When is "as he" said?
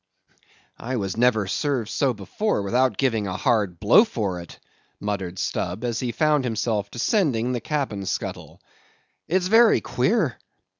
5.83-6.11